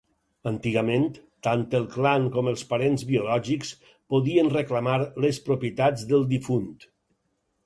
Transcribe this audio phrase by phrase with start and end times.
[0.51, 1.03] Antigament,
[1.47, 3.75] tant el clan com els parents biològics
[4.15, 6.69] podien reclamar les propietats del difunt.